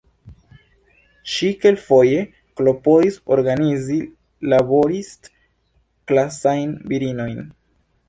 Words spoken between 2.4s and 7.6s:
klopodis organizi laborist-klasajn virinojn.